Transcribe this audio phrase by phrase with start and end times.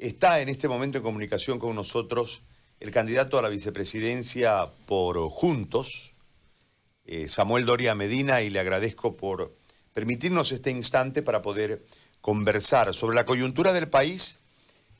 [0.00, 2.40] Está en este momento en comunicación con nosotros
[2.80, 6.14] el candidato a la vicepresidencia por Juntos,
[7.04, 9.54] eh, Samuel Doria Medina, y le agradezco por
[9.92, 11.84] permitirnos este instante para poder
[12.22, 14.38] conversar sobre la coyuntura del país,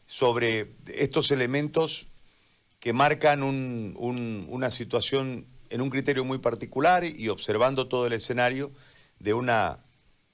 [0.04, 2.06] sobre estos elementos
[2.78, 8.70] que marcan una situación en un criterio muy particular y observando todo el escenario
[9.18, 9.78] de una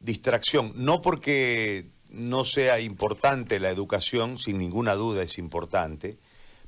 [0.00, 6.18] distracción, no porque no sea importante la educación, sin ninguna duda es importante,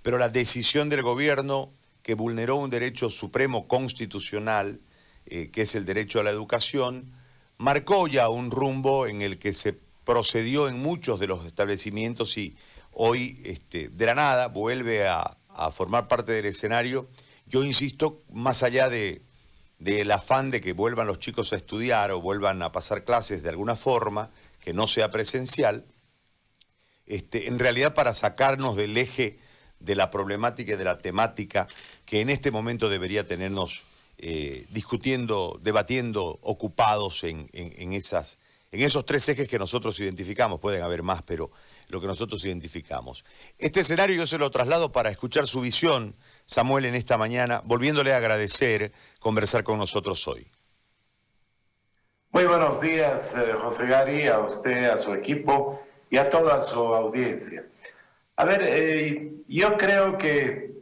[0.03, 1.73] pero la decisión del gobierno
[2.03, 4.81] que vulneró un derecho supremo constitucional,
[5.27, 7.13] eh, que es el derecho a la educación,
[7.59, 12.57] marcó ya un rumbo en el que se procedió en muchos de los establecimientos y
[12.93, 15.37] hoy este, de la nada vuelve a,
[15.73, 17.09] formar parte del escenario.
[17.47, 19.23] Yo insisto, más allá de,
[19.81, 23.49] del afán de que vuelvan los chicos a estudiar o vuelvan a pasar clases de
[23.49, 24.31] alguna forma,
[24.69, 25.87] que no sea presencial,
[27.07, 29.39] este, en realidad para sacarnos del eje
[29.81, 31.67] de la problemática y de la temática
[32.05, 33.85] que en este momento debería tenernos
[34.19, 37.49] eh, discutiendo, debatiendo, ocupados en,
[37.95, 38.37] esas,
[38.71, 40.61] en esos tres ejes que nosotros identificamos.
[40.61, 41.51] Pueden haber más, pero
[41.87, 43.25] lo que nosotros identificamos.
[43.57, 46.15] Este escenario yo se lo traslado para escuchar su visión,
[46.45, 50.47] Samuel, en esta mañana, volviéndole a agradecer conversar con nosotros hoy.
[52.31, 56.79] Muy buenos días, eh, José Gary, a usted, a su equipo y a toda su
[56.79, 57.65] audiencia.
[58.37, 60.75] A ver, eh, yo creo que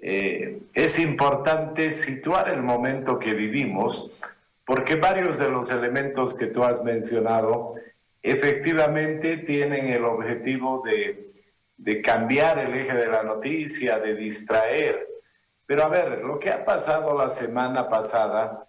[0.00, 4.20] eh, es importante situar el momento que vivimos,
[4.66, 7.74] porque varios de los elementos que tú has mencionado
[8.20, 11.32] efectivamente tienen el objetivo de,
[11.76, 15.06] de cambiar el eje de la noticia, de distraer.
[15.64, 18.67] Pero a ver, lo que ha pasado la semana pasada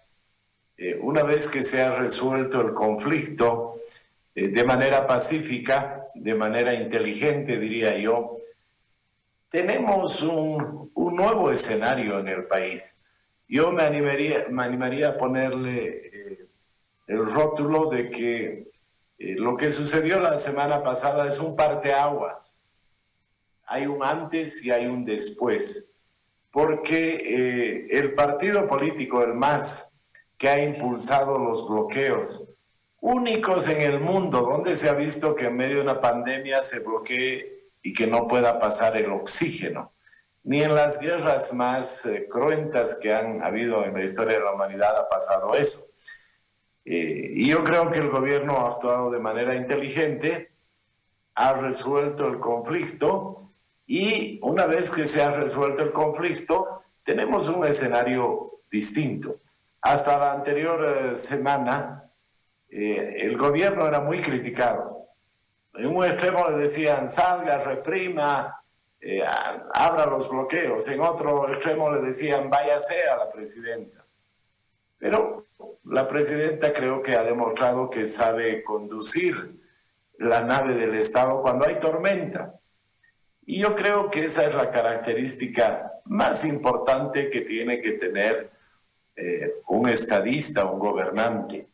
[0.82, 3.74] eh, una vez que se ha resuelto el conflicto
[4.34, 8.38] eh, de manera pacífica, de manera inteligente, diría yo,
[9.50, 12.98] tenemos un, nuevo escenario en el país.
[13.46, 16.46] Yo me animaría, me animaría a ponerle eh,
[17.08, 18.70] el rótulo de que
[19.18, 22.64] lo que sucedió la semana pasada es un parteaguas.
[23.66, 25.94] Hay un antes y hay un después.
[26.50, 29.89] Porque el partido político, el MAS,
[30.40, 32.48] que ha impulsado los bloqueos
[32.98, 36.78] únicos en el mundo, donde se ha visto que en medio de una pandemia se
[36.78, 39.92] bloquee y que no pueda pasar el oxígeno.
[40.42, 44.54] Ni en las guerras más eh, cruentas que han habido en la historia de la
[44.54, 45.88] humanidad ha pasado eso.
[46.86, 50.52] Eh, y yo creo que el gobierno ha actuado de manera inteligente,
[51.34, 53.52] ha resuelto el conflicto
[53.84, 59.36] y una vez que se ha resuelto el conflicto, tenemos un escenario distinto.
[59.82, 62.04] Hasta la anterior eh, semana,
[62.68, 65.06] eh, el gobierno era muy criticado.
[65.74, 68.62] En un extremo le decían, salga, reprima,
[69.00, 69.22] eh,
[69.72, 70.86] abra los bloqueos.
[70.88, 74.04] En otro extremo le decían, váyase a la presidenta.
[74.98, 75.46] Pero
[75.84, 79.58] la presidenta creo que ha demostrado que sabe conducir
[80.18, 82.54] la nave del Estado cuando hay tormenta.
[83.46, 88.50] Y yo creo que esa es la característica más importante que tiene que tener
[89.20, 91.68] eh, un estadista, un gobernante.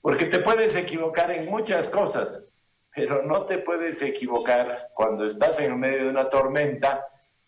[0.00, 2.44] Porque te puedes equivocar en muchas cosas,
[2.92, 7.04] pero no te puedes equivocar cuando estás en medio de una tormenta,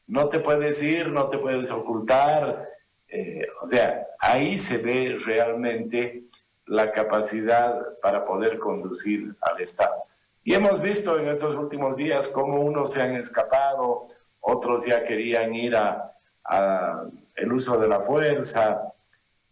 [0.07, 2.69] no te puedes ir, no te puedes ocultar.
[3.09, 6.25] Eh, o sea, ahí se ve realmente
[6.67, 10.05] la capacidad para poder conducir al Estado.
[10.45, 14.07] Y hemos visto en estos últimos días cómo unos se han escapado,
[14.39, 18.93] otros ya querían ir a, a el uso de la fuerza,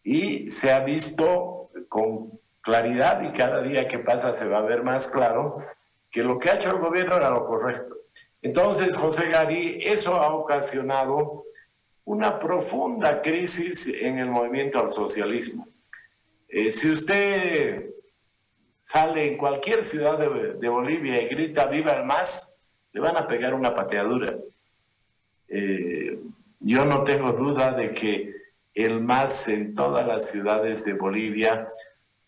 [0.09, 4.83] y se ha visto con claridad y cada día que pasa se va a ver
[4.83, 5.63] más claro
[6.11, 7.95] que lo que ha hecho el gobierno era lo correcto.
[8.41, 11.45] Entonces, José Gary, eso ha ocasionado
[12.07, 15.69] una profunda crisis en el movimiento al socialismo.
[16.49, 17.91] Eh, si usted
[18.79, 22.59] sale en cualquier ciudad de, Bolivia y grita viva el MAS,
[22.95, 24.39] le van a pegar una pateadura.
[25.49, 26.19] Eh,
[26.61, 28.38] yo no tengo duda de que
[28.79, 31.69] el MAS en todas las ciudades de Bolivia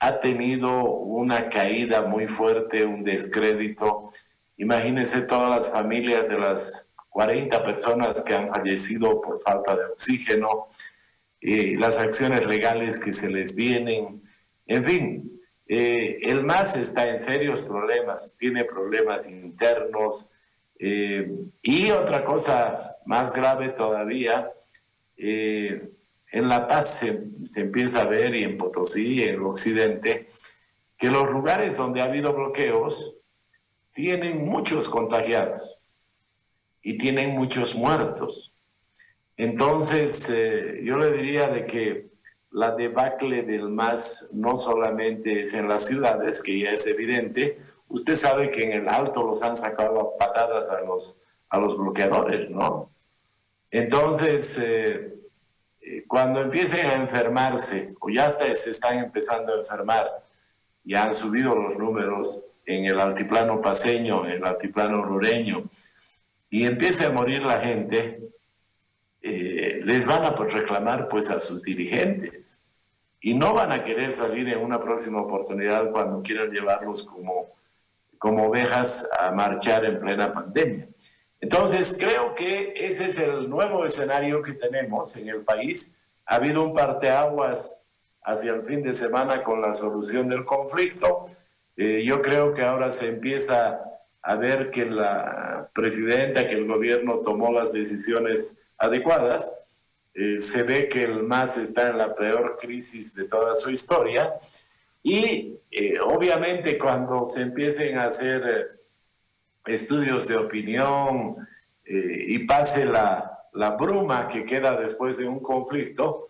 [0.00, 4.10] ha tenido una caída muy fuerte, un descrédito.
[4.56, 10.66] Imagínense todas las familias de las 40 personas que han fallecido por falta de oxígeno,
[11.40, 14.20] eh, las acciones legales que se les vienen,
[14.66, 20.32] en fin, eh, el MAS está en serios problemas, tiene problemas internos
[20.80, 21.30] eh,
[21.62, 24.50] y otra cosa más grave todavía,
[26.32, 30.26] en La Paz se, empieza a ver y en Potosí, en el occidente,
[30.96, 33.16] que los lugares donde ha habido bloqueos
[33.92, 35.76] tienen muchos contagiados.
[36.82, 38.54] y tienen muchos muertos.
[39.36, 42.08] Entonces, eh, yo le diría de que
[42.52, 48.14] la debacle del MAS no solamente es en las ciudades, que ya es evidente, usted
[48.14, 52.48] sabe que en el alto los han sacado a patadas a los, a los bloqueadores,
[52.48, 52.90] ¿no?
[53.70, 55.19] Entonces, eh,
[55.80, 60.08] eh, cuando empiecen a enfermarse, o ya hasta se están empezando a enfermar,
[60.84, 65.64] ya han subido los números en el altiplano paseño, en el altiplano rureño,
[66.48, 68.20] y empiece a morir la gente,
[69.22, 72.58] eh, les van a reclamar pues a sus dirigentes
[73.20, 77.54] y no van a querer salir en una próxima oportunidad cuando quieran llevarlos como,
[78.18, 80.88] como ovejas a marchar en plena pandemia.
[81.40, 86.00] Entonces, creo que ese es el nuevo escenario que tenemos en el país.
[86.26, 87.86] Ha habido un parteaguas
[88.22, 91.24] hacia el fin de semana con la solución del conflicto.
[91.76, 93.80] Eh, yo creo que ahora se empieza
[94.22, 99.56] a ver que la presidenta, que el gobierno tomó las decisiones adecuadas.
[100.12, 104.34] Eh, se ve que el MAS está en la peor crisis de toda su historia
[105.02, 108.76] y eh, obviamente cuando se empiecen a hacer
[109.66, 111.36] estudios de opinión
[111.84, 116.28] y pase la, la bruma que queda después de un conflicto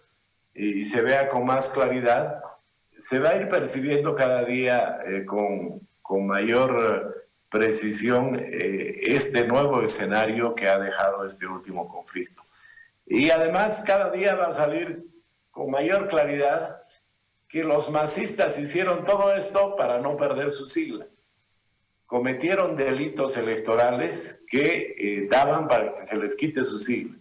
[0.54, 2.42] y se vea con más claridad,
[2.98, 9.82] se va a ir percibiendo cada día eh, con, con, mayor precisión eh, este nuevo
[9.82, 12.42] escenario que ha dejado este último conflicto.
[13.06, 15.04] Y además cada día va a salir
[15.50, 16.82] con mayor claridad
[17.48, 21.06] que los masistas hicieron todo esto para no perder su sigla.
[22.10, 27.16] Cometieron delitos electorales que eh, daban para que se les quite su sigla.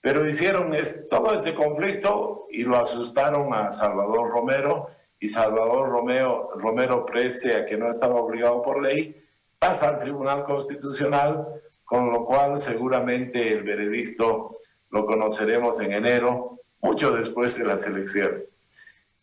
[0.00, 0.74] Pero hicieron
[1.10, 4.88] todo este conflicto y lo asustaron a Salvador Romero
[5.18, 9.22] y Salvador Romeo, Romero, prese a que no estaba obligado por ley,
[9.58, 11.46] pasa al Tribunal Constitucional,
[11.84, 14.56] con lo cual seguramente el veredicto
[14.88, 18.44] lo conoceremos en enero, mucho después de las elecciones.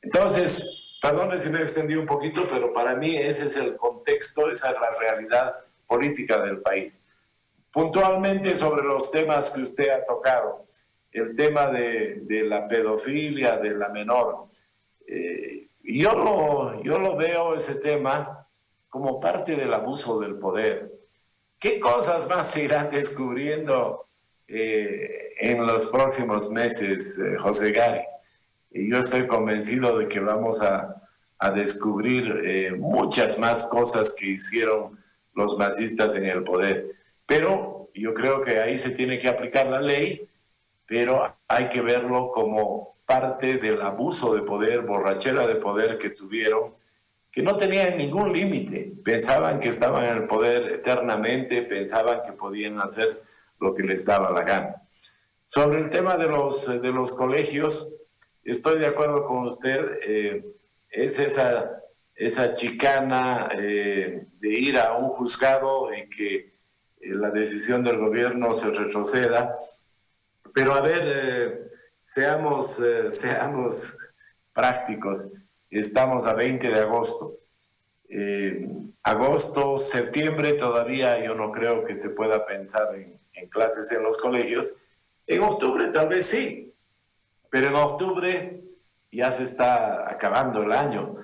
[0.04, 4.72] Entonces, perdone si me extendí un poquito, pero para mí ese es el contexto, esa
[4.72, 5.56] es la realidad
[5.88, 7.04] política del país.
[7.72, 10.66] Puntualmente sobre los temas que usted ha tocado,
[11.12, 14.48] el tema de, de la pedofilia de la menor.
[15.08, 18.48] Eh, yo lo, yo lo veo ese tema
[18.90, 20.92] como parte del abuso del poder.
[21.60, 24.08] ¿Qué cosas más se irán descubriendo
[24.48, 28.02] eh, en los próximos meses, eh, José Gary?
[28.72, 31.02] Y yo estoy convencido de que vamos a,
[31.40, 34.98] a descubrir eh, muchas más cosas que hicieron
[35.34, 36.96] los masistas en el poder.
[37.26, 40.28] Pero yo creo que ahí se tiene que aplicar la ley,
[40.86, 46.74] pero hay que verlo como parte del abuso de poder, borrachera de poder que tuvieron,
[47.32, 48.94] que no tenían ningún límite.
[49.04, 53.22] Pensaban que estaban en el poder eternamente, pensaban que podían hacer
[53.60, 54.82] lo que les daba la gana.
[55.46, 57.97] Sobre el tema de los, de los colegios,
[58.52, 60.46] estoy de acuerdo con usted, eh,
[60.90, 61.84] es esa,
[62.16, 66.54] esa chicana eh, de ir a un juzgado y que eh,
[67.02, 69.56] la decisión del gobierno se retroceda.
[70.54, 71.70] Pero a ver,
[72.04, 73.98] seamos, seamos
[74.54, 75.30] prácticos.
[75.70, 77.38] Estamos a 20 de agosto.
[79.04, 84.18] Agosto, septiembre todavía yo no creo que se pueda pensar en, en, clases en los
[84.18, 84.74] colegios.
[85.28, 86.74] En octubre tal vez sí,
[87.50, 88.62] pero en octubre
[89.12, 91.16] ya se está acabando el año.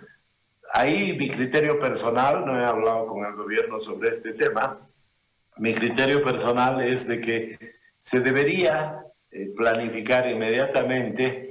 [0.71, 4.79] Ahí mi criterio personal, no he hablado con el gobierno sobre este tema,
[5.57, 11.45] mi criterio personal es de que se debería eh, planificar inmediatamente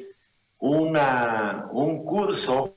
[0.58, 2.76] una, un curso,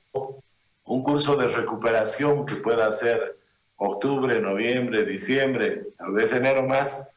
[0.86, 3.38] un curso de recuperación que pueda ser
[3.78, 7.14] octubre, noviembre, diciembre, tal vez enero más,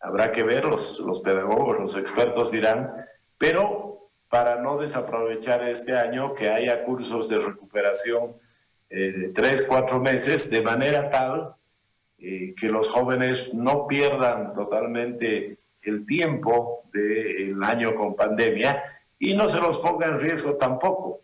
[0.00, 2.86] habrá que ver, los, los pedagogos, los expertos dirán,
[3.38, 3.85] pero
[4.28, 8.36] para no desaprovechar este año, que haya cursos de recuperación
[8.88, 11.54] eh, de tres, cuatro meses, de manera tal
[12.18, 18.82] eh, que los jóvenes no pierdan totalmente el tiempo del año con pandemia
[19.18, 21.20] y no se los ponga en riesgo tampoco.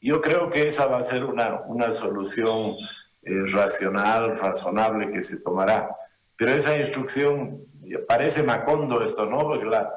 [0.00, 2.76] Yo creo que esa va a ser una, una solución
[3.22, 5.90] eh, racional, razonable que se tomará.
[6.36, 7.64] Pero esa instrucción,
[8.06, 9.38] parece macondo esto, ¿no?
[9.40, 9.92] Porque la,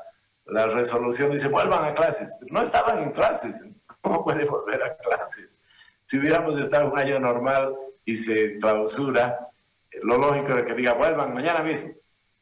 [0.50, 2.38] la resolución dice, vuelvan a clases.
[2.50, 3.62] no estaban en clases,
[4.01, 5.58] ¿cómo puede volver a clases?
[6.04, 7.75] Si hubiéramos estado un año normal
[8.06, 9.50] y se clausura,
[10.01, 11.94] lo lógico es que diga, vuelvan mañana mismo.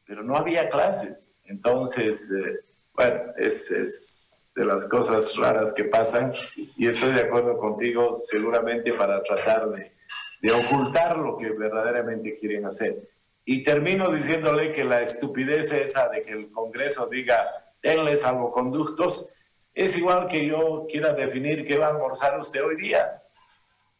[0.04, 1.32] Pero no había clases.
[1.44, 2.60] Entonces, eh,
[2.94, 6.32] bueno, es, es, de las cosas raras que pasan
[6.76, 9.92] y estoy de acuerdo contigo seguramente para tratar de,
[10.40, 12.96] de, ocultar lo que verdaderamente quieren hacer.
[13.44, 19.32] y termino diciéndole que la estupidez esa de que el Congreso diga, denle salvoconductos,
[19.74, 23.22] es igual que yo quiera definir qué va a almorzar usted hoy día.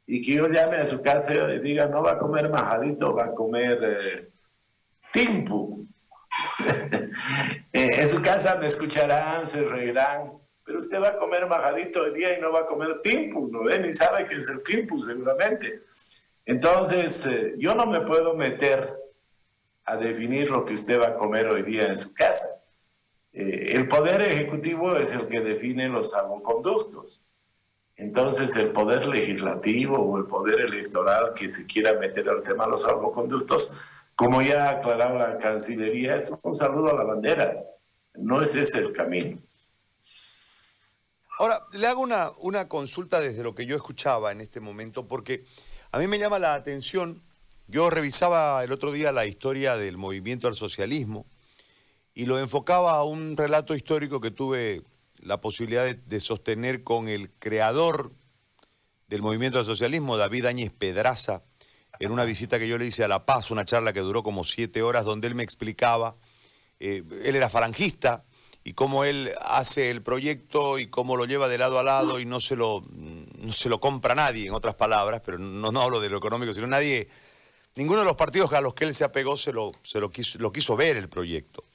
[0.07, 3.27] Y que yo llame a su casa y diga, no va a comer majadito, va
[3.27, 4.29] a comer eh,
[5.13, 5.87] timpu.
[7.73, 10.33] Eh, en su casa me escucharán, se reirán,
[10.65, 13.65] pero usted va a comer majadito hoy día y no va a comer timpu, ¿no
[13.65, 13.79] ve?
[13.79, 15.83] Ni sabe qué es el timpu seguramente.
[16.47, 18.97] Entonces, eh, yo no me puedo meter
[19.85, 22.56] a definir lo que usted va a comer hoy día en su casa.
[23.37, 27.23] Eh, el poder ejecutivo es el que define los salvoconductos.
[27.95, 32.71] Entonces, el poder legislativo o el poder electoral que se quiera meter al tema de
[32.71, 33.77] los salvoconductos,
[34.15, 37.63] como ya ha aclarado la Cancillería, es un saludo a la bandera.
[38.15, 39.39] No es ese el camino.
[41.39, 45.45] Ahora, le hago una, una consulta desde lo que yo escuchaba en este momento, porque
[45.93, 47.23] a mí me llama la atención
[47.69, 51.27] yo revisaba el otro día la historia del movimiento al socialismo
[52.17, 54.83] y lo enfocaba a un relato histórico que tuve
[55.21, 58.11] la posibilidad de, sostener con el creador
[59.07, 61.43] del movimiento al socialismo, David Áñez Pedraza,
[62.01, 64.45] en una visita que yo le hice a La Paz, una charla que duró como
[64.45, 66.17] siete horas, donde él me explicaba,
[66.81, 68.25] eh, él era falangista,
[68.65, 72.25] y cómo él hace el proyecto y cómo lo lleva de lado a lado y
[72.25, 76.09] no se lo, no se lo compra nadie, en otras palabras, pero no, hablo de
[76.09, 77.09] lo económico, sino nadie
[77.75, 80.77] Ninguno de los partidos a los que él se apegó se lo, se lo quiso
[80.77, 81.66] ver el proyecto.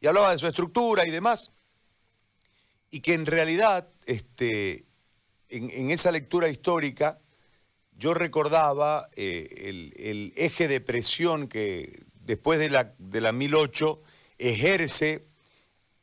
[0.00, 1.52] Y hablaba de su estructura y demás.
[2.90, 4.86] Y que en realidad, este,
[5.48, 7.20] en, esa lectura histórica,
[7.92, 14.02] yo recordaba eh, el, eje de presión que después de la, de la 1008
[14.38, 15.26] ejerce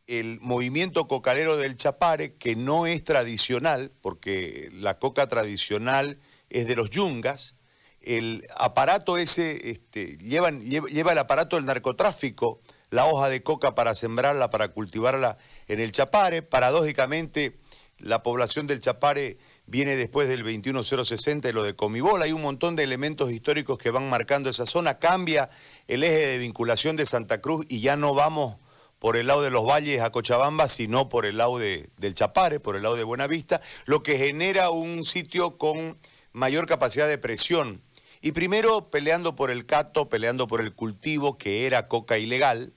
[0.05, 6.75] el movimiento cocalero del Chapare, que no es tradicional, porque la coca tradicional es de
[6.75, 7.55] los yungas,
[7.99, 14.49] el aparato ese, este, lleva, el aparato del narcotráfico, la hoja de coca para sembrarla,
[14.49, 16.41] para cultivarla en el Chapare.
[16.41, 17.57] Paradójicamente,
[17.99, 22.21] la población del Chapare viene después del 21060 y lo de Comibol.
[22.21, 24.99] Hay un montón de elementos históricos que van marcando esa zona.
[24.99, 25.49] Cambia
[25.87, 28.57] el eje de vinculación de Santa Cruz y ya no vamos
[28.99, 32.75] por el lado de los valles a Cochabamba, sino por el lado del Chapare, por
[32.75, 35.99] el lado de Buenavista, lo que genera un sitio con
[36.31, 37.83] mayor capacidad de presión
[38.21, 42.73] y primero peleando por el cato, peleando por el cultivo, que era coca ilegal,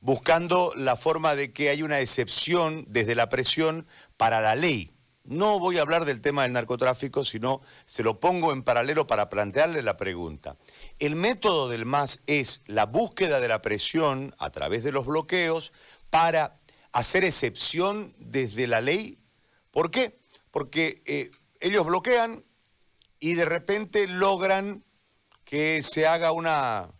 [0.00, 3.86] buscando la forma de que haya una excepción desde la presión
[4.16, 4.92] para la ley.
[5.24, 9.28] No voy a hablar del tema del narcotráfico, sino se lo pongo en paralelo para
[9.28, 10.56] plantearle la pregunta.
[10.98, 15.72] El método del MAS es la búsqueda de la presión a través de los bloqueos
[16.08, 16.58] para
[16.92, 19.18] hacer excepción desde la ley.
[19.70, 20.18] ¿Por qué?
[20.50, 22.44] Porque eh, ellos bloquean,
[23.20, 24.84] y de repente logran
[25.44, 26.90] que se haga una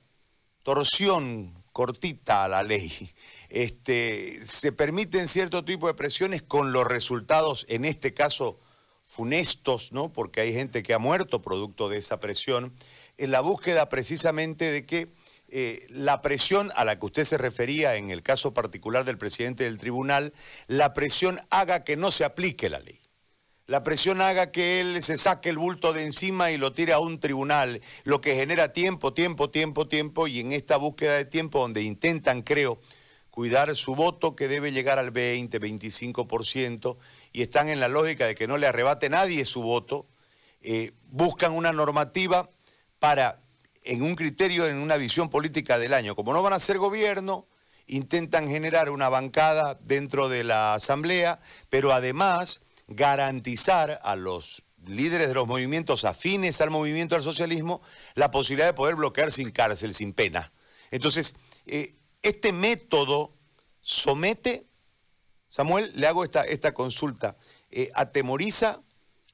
[0.63, 3.13] torsión cortita a la ley.
[3.51, 8.59] Este, se permiten cierto tipo de presiones con los resultados, en este caso,
[9.07, 10.13] funestos, ¿no?
[10.13, 12.75] porque hay gente que ha muerto producto de esa presión,
[13.17, 15.13] en la búsqueda precisamente de que
[15.51, 19.63] eh, la presión a la que usted se refería en el caso particular del presidente
[19.63, 20.35] del tribunal,
[20.67, 22.99] la presión haga que no se aplique la ley
[23.69, 27.01] la presión haga que él se saque el bulto de encima y lo tire a
[27.01, 31.61] un tribunal, lo que genera tiempo, tiempo, tiempo, tiempo, y en esta búsqueda de tiempo
[31.61, 32.81] donde intentan, creo,
[33.31, 36.97] cuidar su voto que debe llegar al 20, 25%,
[37.31, 40.07] y están en la lógica de que no le arrebate nadie su voto,
[40.63, 42.49] eh, buscan una normativa
[42.99, 43.43] para,
[43.85, 47.47] en un criterio, en una visión política del año, como no van a ser gobierno,
[47.87, 55.35] intentan generar una bancada dentro de la Asamblea, pero además garantizar a los líderes de
[55.35, 57.83] los movimientos afines al movimiento al socialismo
[58.15, 60.53] la posibilidad de poder bloquear sin cárcel, sin pena.
[60.91, 61.35] Entonces,
[61.67, 63.35] eh, este método
[63.81, 64.67] somete,
[65.49, 67.37] Samuel, le hago esta, esta consulta,
[67.71, 68.81] eh, atemoriza,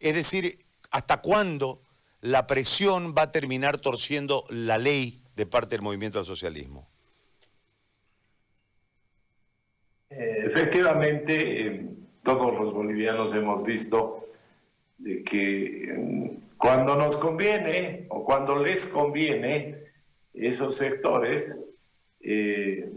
[0.01, 0.59] es decir,
[0.91, 1.83] ¿hasta cuándo
[2.21, 6.89] la presión va a terminar torciendo la ley de parte del movimiento al socialismo?
[10.11, 14.25] Eh, efectivamente, todos los bolivianos hemos visto
[15.25, 19.85] que mm, cuando nos conviene o cuando les conviene,
[20.33, 21.61] esos sectores
[22.21, 22.91] eh,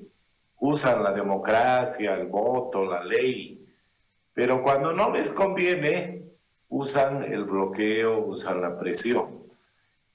[0.60, 3.68] usan la democracia, el voto, la ley,
[4.34, 6.24] pero cuando no les conviene,
[6.70, 9.46] usan el bloqueo, usan la presión.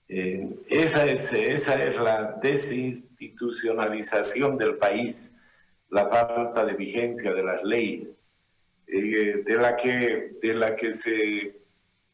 [0.09, 5.35] Eh, esa, es, esa es la desinstitucionalización del país,
[5.91, 8.22] la falta de vigencia de las leyes.
[8.95, 11.63] Eh, de, la que, de la que se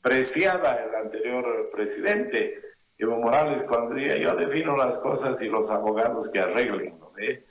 [0.00, 2.56] preciaba el anterior presidente,
[2.96, 7.12] Evo Morales cuando diga yo defino las cosas y los abogados que arreglen, ¿no?
[7.18, 7.44] Eh,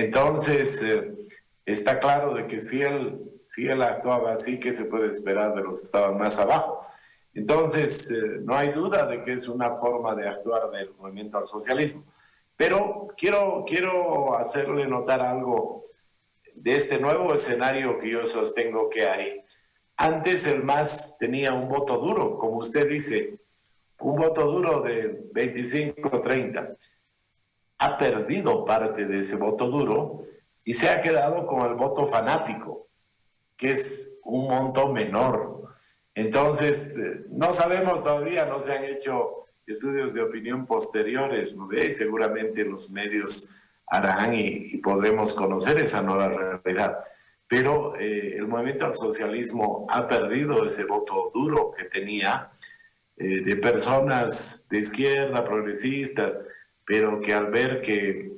[0.00, 1.12] entonces, eh,
[1.64, 5.62] está claro de que si él, si él actuaba así, ¿qué se puede esperar de
[5.62, 6.86] los que estaban más abajo?
[7.34, 11.44] Entonces, eh, no hay duda de que es una forma de actuar del movimiento al
[11.44, 12.04] socialismo.
[12.56, 15.82] Pero quiero, quiero hacerle notar algo
[16.62, 19.44] de este nuevo escenario que yo sostengo que hay.
[19.96, 23.38] Antes el MAS tenía un voto duro, como usted dice,
[24.00, 26.76] un voto duro de 25-30.
[27.78, 30.24] Ha perdido parte de ese voto duro
[30.64, 32.88] y se ha quedado con el voto fanático,
[33.56, 35.74] que es un monto menor.
[36.14, 42.64] Entonces, eh, no sabemos todavía, no se han hecho estudios de opinión posteriores, ¿no seguramente
[42.64, 43.50] los medios
[43.90, 46.98] harán y, podremos conocer esa nueva realidad.
[47.46, 52.50] Pero eh, el movimiento al socialismo ha perdido ese voto duro que tenía
[53.16, 56.38] eh, de personas de izquierda, progresistas,
[56.84, 58.32] pero que al ver que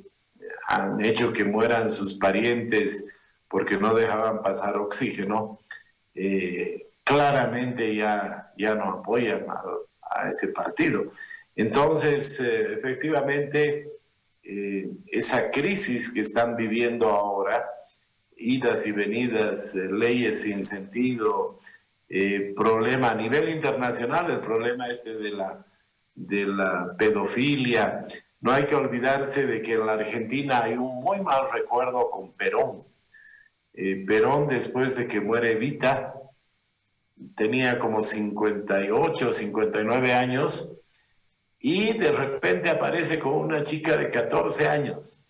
[0.69, 3.05] han hecho que mueran sus parientes
[3.49, 5.59] porque no dejaban pasar oxígeno,
[6.15, 11.13] eh, claramente ya, ya no apoyan a, ese partido.
[11.57, 13.87] Entonces, eh, efectivamente,
[14.53, 17.65] eh, esa crisis que están viviendo ahora,
[18.37, 21.59] idas y venidas, leyes sin sentido,
[22.57, 25.65] problema a nivel internacional, el problema este de la,
[26.15, 28.03] de la pedofilia,
[28.41, 32.33] no hay que olvidarse de que en la Argentina hay un muy mal recuerdo con
[32.33, 32.85] Perón.
[33.75, 36.15] Eh, Perón, después de que muere Evita,
[37.37, 40.80] tenía como 58, 59 años
[41.61, 45.23] y de repente aparece con una chica de 14 años.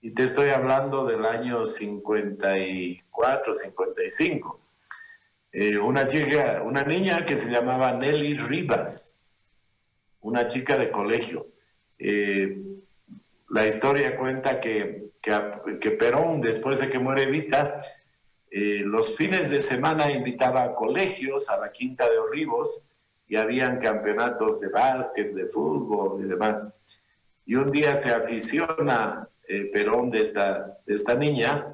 [0.00, 4.60] Y te estoy hablando del año 54, 55.
[5.52, 9.20] Eh, una chica, una niña que se llamaba Nelly Rivas,
[10.20, 11.48] una chica de colegio.
[11.98, 12.62] Eh,
[13.50, 17.80] la historia cuenta que, que, Perón, después de que muere Evita,
[18.50, 22.88] eh, los fines de semana invitaba a colegios a la Quinta de Olivos
[23.28, 26.68] y habían campeonatos de básquet, de fútbol y demás.
[27.44, 31.72] Y un día se aficiona eh, Perón de esta, de esta niña,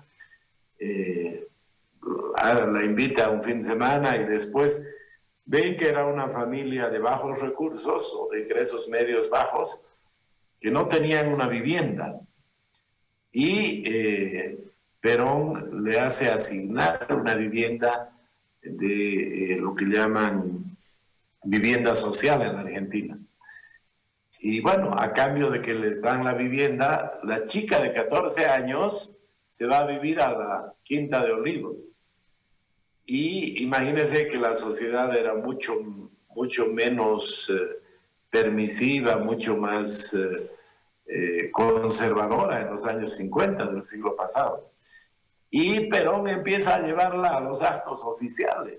[2.42, 4.84] la invita un fin de semana y después
[5.44, 9.80] ven que era una familia de bajos recursos o de ingresos medios bajos
[10.60, 12.20] que no tenían una vivienda.
[13.32, 14.58] Y eh,
[15.00, 18.12] Perón le hace asignar una vivienda
[18.62, 20.71] de eh, lo que llaman
[21.44, 23.18] vivienda social en Argentina.
[24.38, 29.20] Y bueno, a cambio de que les dan la vivienda, la chica de 14 años
[29.46, 31.94] se va a vivir a la Quinta de Olivos.
[33.05, 35.76] Y imagínense que la sociedad era mucho,
[36.31, 37.83] mucho menos eh,
[38.31, 40.50] permisiva, mucho más eh,
[41.07, 44.72] eh, conservadora en los años 50 del siglo pasado.
[45.50, 48.78] Y Perón empieza a llevarla a los actos oficiales.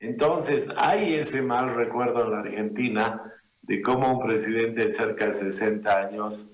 [0.00, 3.22] Entonces, hay ese mal recuerdo en la Argentina
[3.62, 6.50] de cómo un presidente de cerca de 60 años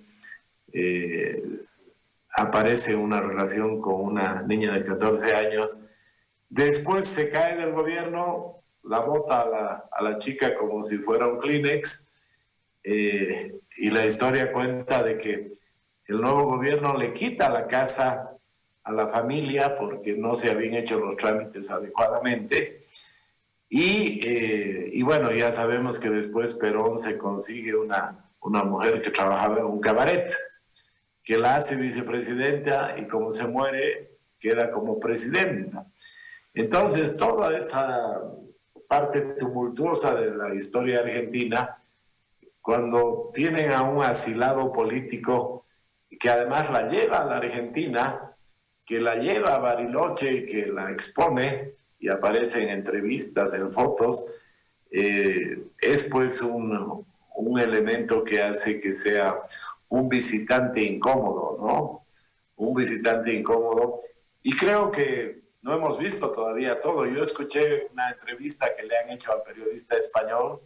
[0.72, 1.42] eh,
[2.36, 5.78] aparece en una relación con una niña de 14 años,
[6.50, 11.26] después se cae del gobierno, la bota a la, a la chica como si fuera
[11.26, 12.10] un Kleenex,
[12.82, 15.52] eh, y la historia cuenta de que
[16.06, 18.30] el nuevo gobierno le quita la casa
[18.84, 22.84] a la familia porque no se habían hecho los trámites adecuadamente.
[23.68, 29.10] Y, eh, y bueno, ya sabemos que después Perón se consigue una, una mujer que
[29.10, 30.30] trabajaba en un cabaret,
[31.22, 35.86] que la hace vicepresidenta y como se muere, queda como presidenta.
[36.54, 38.22] Entonces, toda esa
[38.86, 41.76] parte tumultuosa de la historia argentina,
[42.60, 45.64] cuando tienen a un asilado político
[46.18, 48.36] que además la lleva a la Argentina,
[48.84, 54.26] que la lleva a Bariloche y que la expone y aparece en entrevistas, en fotos,
[54.90, 57.04] eh, es pues un,
[57.36, 59.36] un elemento que hace que sea
[59.88, 62.06] un visitante incómodo, ¿no?
[62.56, 64.00] Un visitante incómodo.
[64.42, 67.06] Y creo que no hemos visto todavía todo.
[67.06, 70.60] Yo escuché una entrevista que le han hecho al periodista español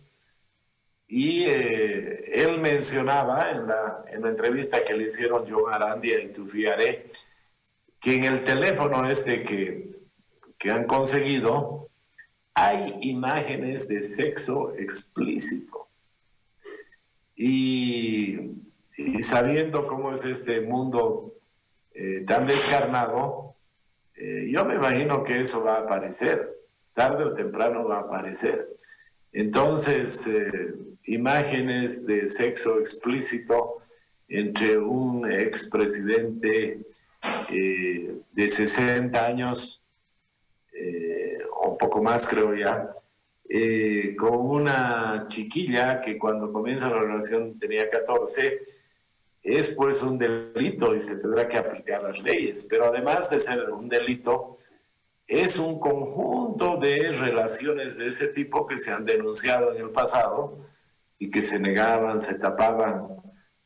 [1.09, 6.29] y eh, él mencionaba en la, en la, entrevista que le hicieron John Arandia y
[6.29, 7.07] Tufiare
[7.99, 10.00] que en el teléfono este que,
[10.61, 11.89] que han conseguido
[12.55, 15.89] hay imágenes de sexo explícito.
[17.35, 18.53] Y,
[19.23, 21.35] sabiendo cómo es este mundo
[21.95, 23.57] eh, tan descarnado,
[24.15, 26.55] eh, yo me imagino que eso va a aparecer,
[26.93, 28.69] tarde o temprano va a aparecer.
[29.33, 33.79] Entonces, eh, imágenes de sexo explícito
[34.29, 36.81] entre un expresidente
[37.49, 39.83] eh, de 60 años,
[40.81, 42.95] eh, o un poco más creo ya,
[43.49, 48.63] eh, con una chiquilla que cuando comienza la relación tenía 14,
[49.43, 52.67] es pues un delito y se tendrá que aplicar las leyes.
[52.71, 54.57] Pero además de ser un delito,
[55.27, 60.59] es un conjunto de relaciones de ese tipo que se han denunciado en el pasado
[61.19, 63.21] y que se negaban, se tapaban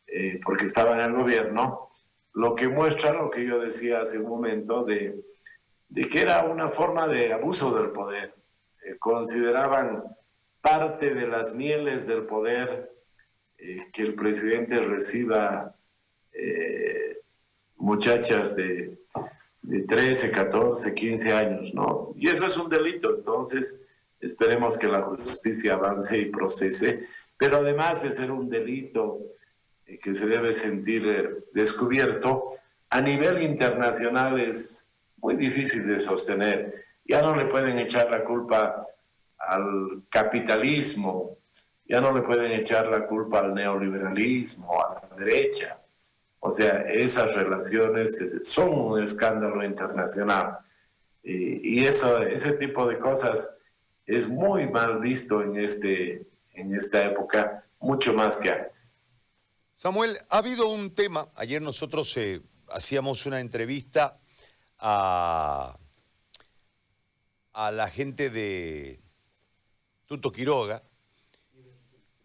[0.07, 1.91] eh, porque estaban en el gobierno,
[2.33, 5.25] lo que muestra lo que yo decía hace un momento de,
[5.95, 8.35] de que era una forma de abuso del poder
[8.85, 10.03] eh, consideraban
[10.61, 12.91] parte de las mieles del poder
[13.57, 15.77] eh, que el presidente reciba
[16.33, 17.21] eh,
[17.77, 18.99] muchachas de,
[19.63, 22.13] de 13, 14, 15 años, ¿no?
[22.17, 23.81] Y eso es un delito, entonces
[24.19, 27.07] esperemos que la justicia avance y procese,
[27.39, 29.21] pero además de ser un delito
[29.87, 32.51] que se debe sentir descubierto,
[32.91, 34.84] a nivel internacional es
[35.25, 38.87] muy difícil de sostener ya no le pueden echar la culpa
[39.39, 41.39] al capitalismo,
[41.87, 45.79] ya no le pueden echar la culpa al neoliberalismo, a la derecha.
[46.41, 50.59] O sea, esas relaciones son un escándalo internacional.
[51.23, 53.55] Y, eso, ese tipo de cosas
[54.05, 59.01] es muy mal visto en, este, en esta época, mucho más que antes.
[59.73, 64.19] Samuel, ha habido un tema, ayer nosotros eh, hacíamos una entrevista
[64.87, 65.79] a
[67.55, 69.01] a la gente de
[70.07, 70.83] Tuto Quiroga,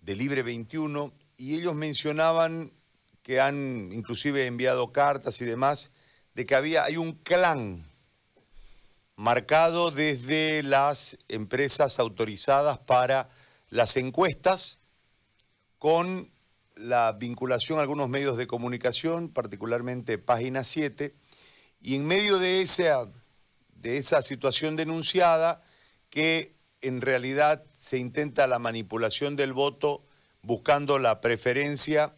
[0.02, 2.72] de Libre 21, y ellos mencionaban
[3.22, 5.92] que han inclusive enviado cartas y demás,
[6.34, 7.88] de que había, hay un clan
[9.16, 13.30] marcado desde las empresas autorizadas para
[13.70, 14.80] las encuestas
[15.78, 16.32] con
[16.76, 21.14] la vinculación a algunos medios de comunicación, particularmente Página 7,
[21.82, 23.10] y en medio de esa
[23.82, 25.64] de esa situación denunciada
[26.10, 30.06] que en realidad se intenta la manipulación del voto
[30.42, 32.16] buscando la preferencia,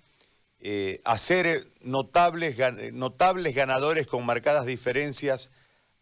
[0.60, 2.56] eh, hacer notables,
[2.93, 5.52] notables ganadores con marcadas diferencias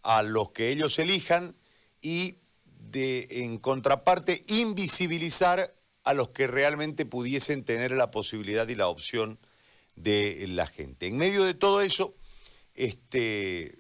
[0.01, 1.55] a los que ellos elijan
[2.01, 8.87] y de, en contraparte invisibilizar a los que realmente pudiesen tener la posibilidad y la
[8.87, 9.39] opción
[9.95, 11.07] de la gente.
[11.07, 12.15] En medio de todo eso,
[12.79, 13.77] este,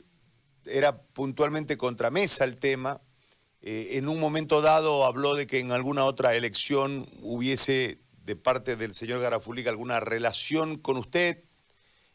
[0.65, 3.01] era puntualmente contramesa el tema.
[3.61, 8.75] Eh, en un momento dado habló de que en alguna otra elección hubiese de parte
[8.75, 11.45] del señor Garafulica alguna relación con usted.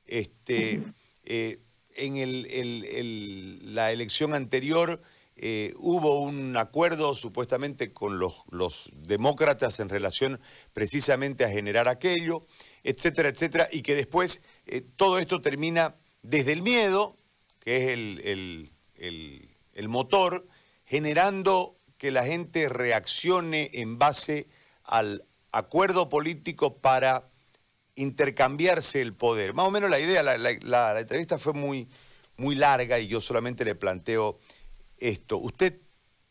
[0.04, 0.82] Este,
[1.24, 1.60] eh,
[1.96, 5.00] en la elección anterior
[5.36, 10.38] eh, hubo un acuerdo supuestamente con los, los, demócratas en relación
[10.74, 12.46] precisamente a generar aquello,
[12.82, 14.42] etcétera, etcétera, y que después
[14.96, 17.16] todo esto termina desde el miedo,
[17.60, 18.70] que es
[19.74, 20.48] el, motor,
[20.86, 24.48] generando que la gente reaccione en base
[24.82, 27.28] al acuerdo político para
[27.94, 29.52] intercambiarse el poder.
[29.52, 31.88] Más o menos la idea, la, entrevista fue muy,
[32.38, 34.38] muy larga y yo solamente le planteo
[34.98, 35.36] esto.
[35.36, 35.78] ¿Usted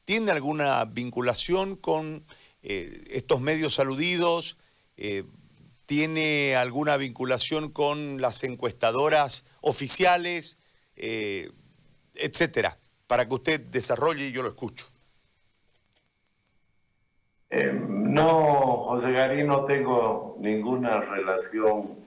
[0.06, 2.26] tiene alguna vinculación con
[2.64, 4.58] eh, estos medios aludidos?
[4.98, 5.24] Eh,
[5.86, 10.58] ¿Tiene alguna vinculación con las encuestadoras oficiales?
[10.96, 11.52] eh,
[12.16, 14.88] etcétera, para que usted desarrolle y yo lo escucho.
[17.50, 22.00] Eh, no, José Gary, no tengo ninguna relación.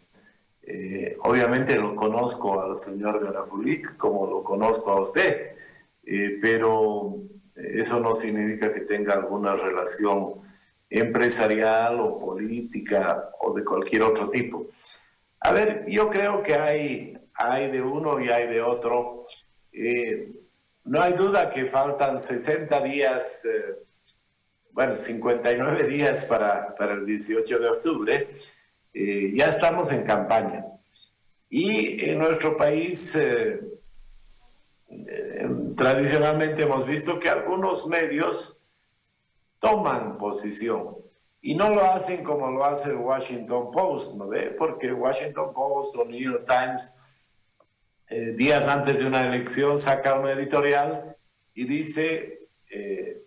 [0.63, 5.53] Eh, obviamente lo conozco al señor Garafulik como lo conozco a usted,
[6.05, 7.19] eh, pero
[7.55, 10.41] eso no significa que tenga alguna relación
[10.91, 14.67] empresarial o política o de cualquier otro tipo.
[15.41, 19.25] A ver, yo creo que hay hay de uno y hay de otro.
[19.73, 20.33] Eh,
[20.85, 23.77] no hay duda que faltan 60 días, eh,
[24.71, 28.29] bueno, 59 días para, para, el 18 de octubre.
[28.93, 30.65] Eh, ya estamos en campaña.
[31.49, 33.17] Y en nuestro país,
[35.77, 38.65] tradicionalmente hemos visto que algunos medios
[39.61, 40.97] toman posición.
[41.41, 44.57] Y no lo hacen como lo hace el Washington Post, ¿no ve?
[44.59, 46.93] Porque Washington Post o New York Times
[48.09, 51.17] eh, días antes de una elección saca una editorial
[51.55, 53.23] y dice, eh,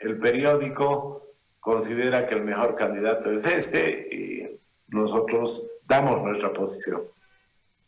[0.00, 7.02] el periódico considera que el mejor candidato es este y nosotros damos nuestra posición.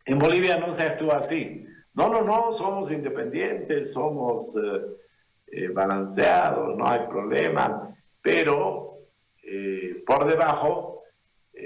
[0.05, 1.67] En Bolivia no se actúa así.
[1.95, 4.57] No, no, no, somos independientes, somos
[5.55, 9.01] eh, balanceados, no hay problema, pero
[9.43, 10.92] eh, por debajo eh,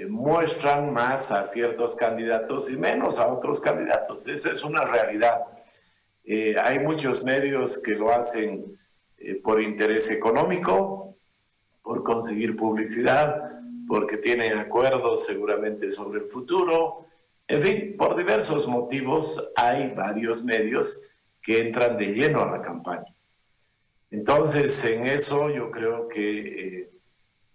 [0.09, 4.27] muestran más a ciertos candidatos y menos a otros candidatos.
[4.27, 5.41] Esa es una realidad.
[6.63, 8.77] hay muchos medios que lo hacen
[9.43, 11.15] por interés económico,
[11.81, 13.57] por conseguir publicidad,
[13.87, 17.05] porque tienen acuerdos seguramente sobre el futuro.
[17.47, 21.01] En fin, por diversos motivos hay varios medios
[21.41, 23.15] que entran de lleno a la campaña.
[24.11, 26.89] Entonces, en eso yo creo que eh,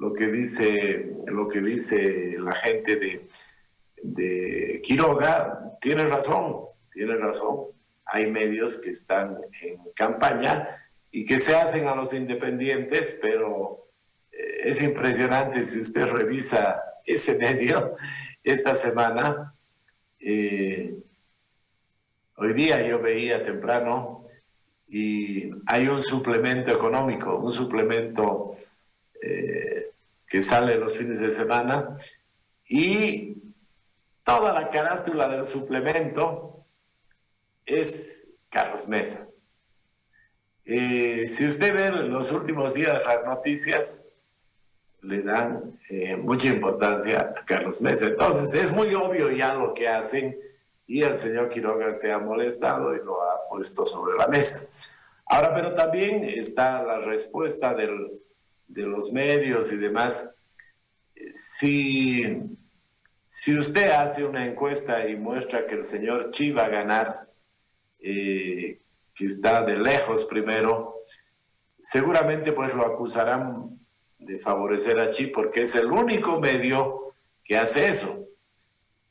[0.02, 3.28] lo que dice lo que dice la gente de,
[4.02, 7.68] de Quiroga tiene razón, tiene razón.
[8.04, 13.90] Hay medios que están en campaña y que se hacen a los independientes, pero
[14.32, 17.94] eh, es impresionante si usted revisa ese medio
[18.42, 19.54] esta semana.
[20.18, 20.96] Eh,
[22.36, 24.24] hoy día yo veía temprano
[24.84, 28.56] y hay un suplemento económico, un suplemento
[29.24, 29.71] eh,
[30.32, 31.94] que sale los fines de semana
[32.66, 33.36] y
[34.24, 36.64] toda la carátula del suplemento
[37.66, 39.28] es Carlos Mesa.
[40.64, 44.02] si usted ve los últimos días las noticias,
[45.02, 48.06] le dan eh, mucha importancia a Carlos Mesa.
[48.06, 50.34] Entonces es muy obvio ya lo que hacen
[50.86, 54.64] y el señor Quiroga se ha molestado y lo ha puesto sobre la mesa.
[55.26, 58.21] Ahora, pero también está la respuesta del,
[58.72, 60.32] de los medios y demás.
[61.36, 62.24] Si,
[63.26, 67.28] si usted hace una encuesta y muestra que el señor Chi va a ganar,
[67.98, 68.80] eh,
[69.14, 71.00] que está de lejos primero,
[71.80, 73.78] seguramente pues lo acusarán
[74.18, 78.26] de favorecer a Chi porque es el único medio que hace eso.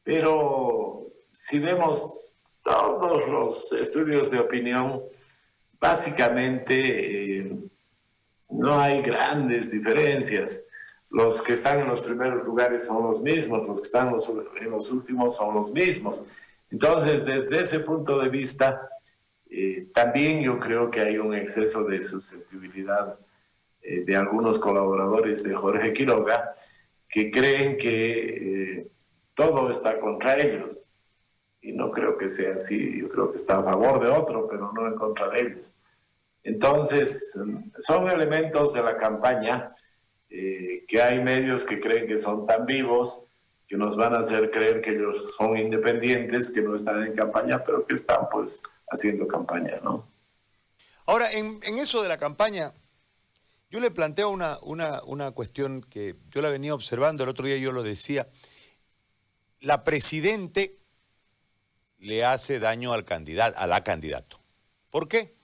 [0.04, 5.04] Pero si vemos todos los estudios de opinión,
[5.80, 7.58] básicamente eh,
[8.52, 10.68] no hay grandes diferencias.
[11.10, 14.92] Los que están en los primeros lugares son los mismos, los que están en los,
[14.92, 16.24] últimos son los mismos.
[16.70, 18.90] Entonces, desde ese punto de vista,
[19.50, 23.20] eh, también yo creo que hay un exceso de susceptibilidad
[23.82, 26.54] eh, de algunos colaboradores de Jorge Quiroga
[27.10, 28.88] que creen que eh,
[29.34, 30.86] todo está contra ellos.
[31.62, 34.72] Y no creo que sea así, yo creo que está a favor de otro, pero
[34.74, 35.74] no en contra de ellos.
[36.44, 37.38] Entonces,
[37.78, 39.72] son elementos de la campaña
[40.30, 43.26] eh, que hay medios que creen que son tan vivos
[43.68, 47.64] que nos van a hacer creer que ellos son independientes, que no están en campaña,
[47.64, 50.12] pero que están pues haciendo campaña, ¿no?
[51.06, 52.74] Ahora, en, eso de la campaña,
[53.70, 57.72] yo le planteo una, una, cuestión que yo la venía observando, el otro día yo
[57.72, 58.28] lo decía.
[59.60, 60.76] La presidente
[62.00, 64.40] le hace daño al candidato, a la candidato.
[64.90, 65.36] ¿Por qué?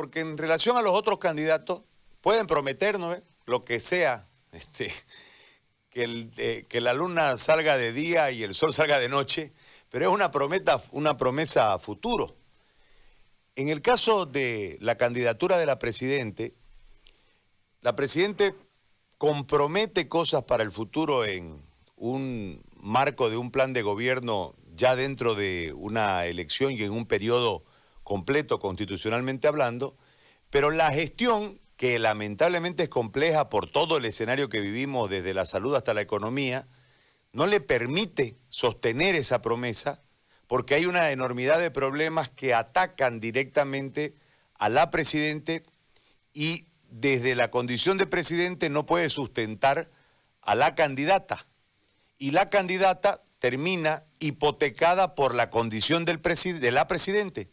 [0.00, 1.82] Porque en relación a los otros candidatos,
[2.22, 4.94] pueden prometernos lo que sea, este,
[5.90, 9.52] que, eh, que la luna salga de día y el sol salga de noche,
[9.90, 12.34] pero es una, promesa, una promesa a futuro.
[13.56, 16.54] En el caso de la candidatura de la presidente,
[17.82, 18.54] la Presidente
[19.18, 21.62] compromete cosas para el futuro en
[21.96, 27.04] un marco de un plan de gobierno ya dentro de una elección y en un
[27.04, 27.64] periodo
[28.10, 29.96] completo constitucionalmente hablando,
[30.50, 35.46] pero la gestión, que lamentablemente es compleja por todo el escenario que vivimos desde la
[35.46, 36.66] salud hasta la economía,
[37.32, 40.02] no le permite sostener esa promesa
[40.48, 44.16] porque hay una enormidad de problemas que atacan directamente
[44.58, 45.62] a la Presidente
[46.32, 49.88] y desde la condición de presidente no puede sustentar
[50.42, 51.46] a la candidata.
[52.18, 57.52] Y la candidata termina hipotecada por la condición del de la presidente.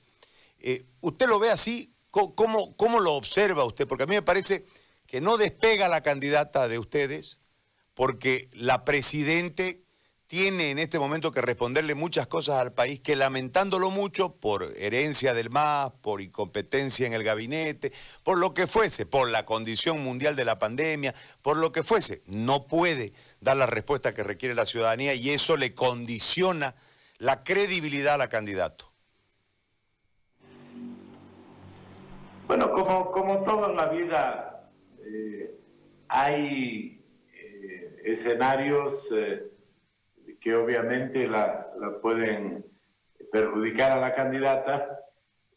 [0.59, 1.93] Eh, ¿Usted lo ve así?
[2.11, 3.87] ¿Cómo, ¿Cómo lo observa usted?
[3.87, 4.65] Porque a mí me parece
[5.05, 7.39] que no despega la candidata de ustedes
[7.93, 9.83] porque la presidente
[10.27, 15.33] tiene en este momento que responderle muchas cosas al país que lamentándolo mucho por herencia
[15.33, 17.93] del MAS, por incompetencia en el gabinete,
[18.23, 22.21] por lo que fuese, por la condición mundial de la pandemia, por lo que fuese,
[22.25, 26.75] no puede dar la respuesta que requiere la ciudadanía y eso le condiciona
[27.17, 28.91] la credibilidad a la candidato.
[32.47, 35.55] Bueno, como, como toda la vida eh,
[36.07, 39.11] hay eh, escenarios...
[39.11, 39.51] Eh,
[40.39, 41.67] que obviamente la,
[42.01, 42.65] pueden
[43.31, 44.99] perjudicar a la candidata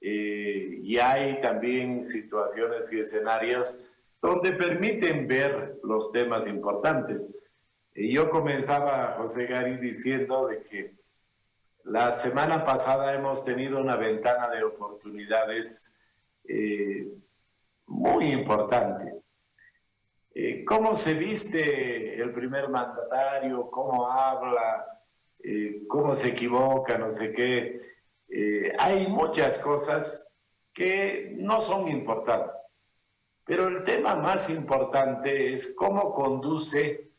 [0.01, 3.85] eh, y hay también situaciones y escenarios
[4.23, 7.35] donde permiten ver los temas importantes.
[7.95, 10.95] Y yo comenzaba, José Gary, diciendo de que
[11.85, 15.95] la semana pasada hemos tenido una ventana de oportunidades
[16.45, 17.07] eh,
[17.87, 19.15] muy importante.
[20.35, 24.87] eh, cómo se viste el primer mandatario, cómo habla,
[25.43, 27.81] eh, cómo se equivoca, no sé qué.
[28.29, 30.37] Eh, hay muchas cosas
[30.73, 32.55] que no son importantes,
[33.45, 37.11] pero el tema más importante es cómo conduce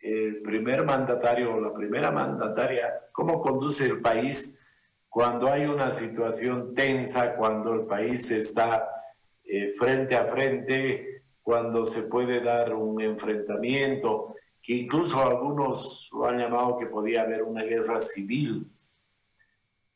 [0.00, 4.59] el primer mandatario o la primera mandataria, cómo conduce el país
[5.10, 8.88] cuando hay una situación tensa, cuando el país está
[9.44, 16.38] eh, frente a frente, cuando se puede dar un enfrentamiento, que incluso algunos lo han
[16.38, 18.70] llamado que podía haber una guerra civil.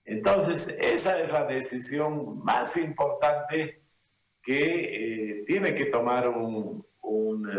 [0.05, 3.83] Entonces, esa es la decisión más importante
[4.43, 7.51] que eh, tiene que tomar un, un,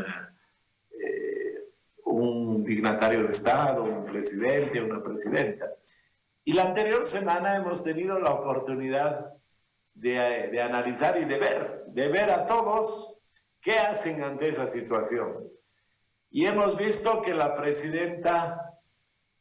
[0.92, 1.70] eh,
[2.04, 5.72] un dignatario de Estado, un presidente, una presidenta.
[6.48, 9.34] Y la anterior semana hemos tenido la oportunidad
[9.96, 13.20] de, analizar y de ver, de ver a todos
[13.60, 15.50] qué hacen ante esa situación.
[16.30, 18.78] Y hemos visto que la presidenta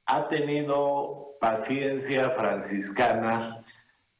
[0.07, 3.63] ha tenido paciencia franciscana,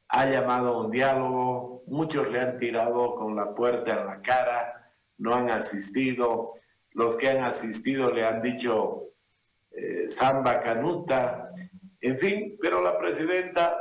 [0.07, 4.91] ha llamado a un diálogo, muchos le han tirado con la puerta en la cara,
[5.17, 6.53] no han asistido,
[6.91, 9.05] los que han asistido le han dicho
[9.71, 11.51] eh, samba canuta,
[12.07, 13.77] en fin, pero la presidenta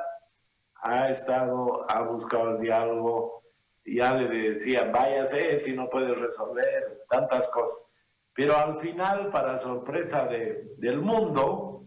[0.82, 3.42] ha estado, ha buscado el diálogo,
[3.84, 7.86] ya le decía, váyase si no puede resolver tantas cosas.
[8.34, 11.86] Pero al final, para sorpresa de, del mundo,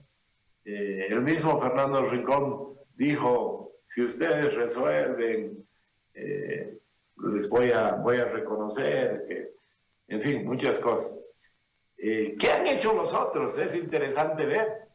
[0.64, 5.68] eh, el mismo Fernando Rincón dijo, si ustedes resuelven,
[6.14, 6.78] eh,
[7.32, 9.54] les voy a, voy a reconocer que,
[10.08, 11.20] en fin, muchas cosas.
[11.98, 13.58] Eh, ¿Qué han hecho los otros?
[13.58, 14.87] Es interesante ver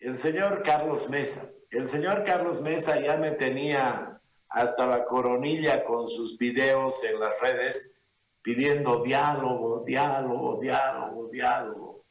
[0.00, 1.50] el señor Carlos Mesa.
[1.70, 7.40] El señor Carlos Mesa ya me tenía hasta la coronilla con sus videos en las
[7.40, 7.94] redes
[8.40, 12.04] pidiendo diálogo, diálogo, diálogo, diálogo.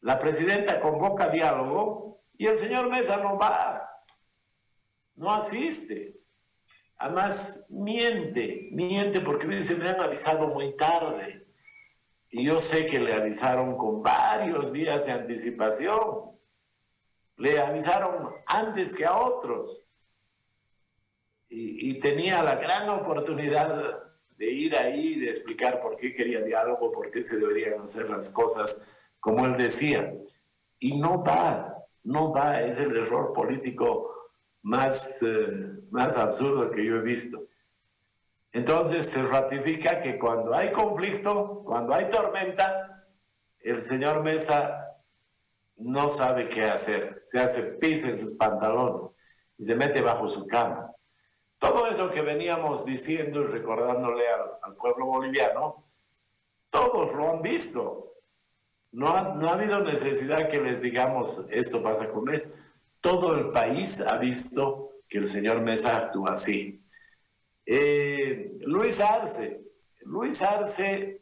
[0.00, 3.88] La presidenta convoca diálogo y el señor Mesa no va,
[5.14, 6.16] no asiste.
[6.96, 11.46] Además, miente, miente porque dice, me han avisado muy tarde.
[12.28, 16.30] Y yo sé que le avisaron con varios días de anticipación
[17.40, 19.82] le avisaron antes que a otros.
[21.48, 23.98] Y, tenía la gran oportunidad
[24.36, 28.30] de ir ahí, de explicar por qué quería diálogo, por qué se deberían hacer las
[28.30, 28.86] cosas
[29.18, 30.14] como él decía.
[30.78, 34.30] Y no va, no va, es el error político
[34.62, 37.48] más, eh, más absurdo que yo he visto.
[38.52, 43.06] Entonces se ratifica que cuando hay conflicto, cuando hay tormenta,
[43.58, 44.89] el señor Mesa
[45.80, 49.12] no sabe qué hacer, se hace pis en sus pantalones
[49.58, 50.90] y se mete bajo su cama.
[51.58, 54.24] Todo eso que veníamos diciendo y recordándole
[54.62, 55.84] al, pueblo boliviano,
[56.70, 58.14] todos lo han visto.
[58.92, 62.50] No ha, no ha habido necesidad que les digamos esto pasa con eso.
[63.00, 66.82] Todo el país ha visto que el señor Mesa actúa así.
[67.66, 69.60] Eh, Luis Arce,
[70.00, 71.19] Luis Arce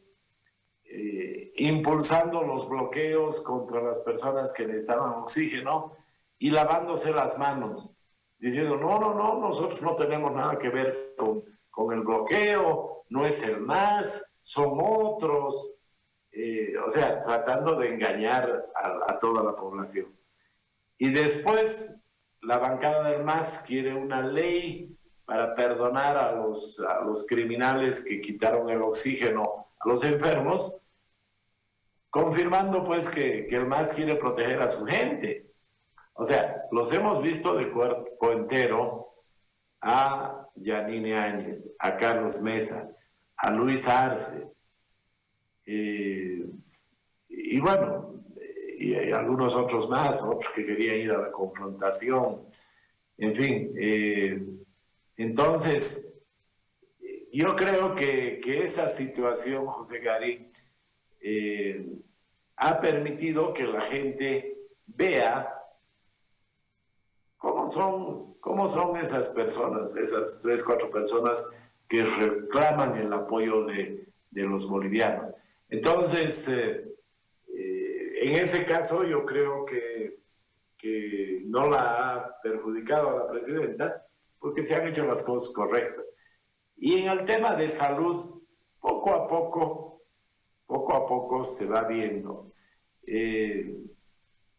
[0.91, 5.93] eh, impulsando los bloqueos contra las personas que necesitaban oxígeno
[6.39, 7.91] y lavándose las manos,
[8.39, 13.25] diciendo, no, no, no, nosotros no tenemos nada que ver con, con el bloqueo, no
[13.25, 15.75] es el MAS, son otros,
[16.31, 20.17] eh, o sea, tratando de engañar a, a toda la población.
[20.97, 22.03] Y después
[22.41, 28.19] la bancada del MAS quiere una ley para perdonar a los, a los criminales que
[28.19, 30.81] quitaron el oxígeno a los enfermos,
[32.09, 35.51] confirmando pues que, el MAS quiere proteger a su gente.
[36.13, 39.13] O sea, los hemos visto de cuerpo entero
[39.81, 42.89] a Yanine Áñez, a Carlos Mesa,
[43.37, 44.45] a Luis Arce,
[45.65, 46.45] eh,
[47.29, 48.23] y bueno,
[48.79, 52.47] y algunos otros más, otros que querían ir a la confrontación,
[53.17, 53.73] en fin.
[53.77, 54.41] Eh,
[55.17, 56.08] entonces,
[57.31, 60.49] yo creo que, que esa situación, José Gary,
[61.21, 61.85] eh,
[62.55, 65.53] ha permitido que la gente vea
[67.37, 71.49] cómo son, cómo son esas personas, esas tres, cuatro personas
[71.87, 75.31] que reclaman el apoyo de, de los bolivianos.
[75.69, 76.85] Entonces, eh,
[77.47, 80.19] eh, en ese caso yo creo que,
[80.77, 84.05] que no la ha perjudicado a la presidenta
[84.39, 86.05] porque se han hecho las cosas correctas.
[86.81, 88.41] Y en el tema de salud,
[88.79, 90.01] poco a poco,
[90.65, 92.53] poco a poco se va viendo.
[93.05, 93.75] Eh,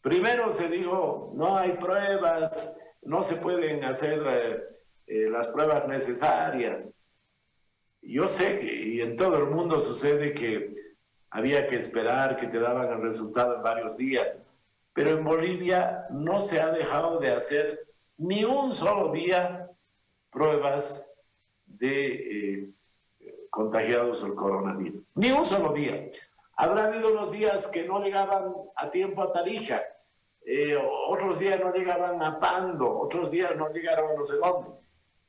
[0.02, 4.62] primero se dijo, no hay pruebas, no se pueden hacer eh,
[5.06, 6.92] eh, las pruebas necesarias.
[8.02, 10.74] Yo sé que, y en todo el mundo sucede que
[11.30, 14.38] había que esperar que te daban el resultado en varios días.
[14.92, 17.86] Pero en Bolivia no se ha dejado de hacer
[18.18, 19.70] ni un solo día
[20.30, 21.09] pruebas
[21.78, 22.70] de eh,
[23.50, 25.02] contagiados del coronavirus.
[25.14, 26.08] Ni un solo día.
[26.56, 29.82] Habrá habido unos días que no llegaban a tiempo a Tarija,
[30.44, 30.76] eh,
[31.08, 34.70] otros días no llegaban a Pando, otros días no llegaron a no sé dónde.